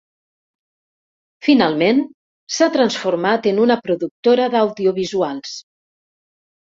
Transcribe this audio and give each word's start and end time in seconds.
Finalment, 1.47 2.01
s'ha 2.55 2.69
transformat 2.77 3.51
en 3.55 3.63
una 3.67 3.79
productora 3.89 4.49
d'audiovisuals. 4.55 5.53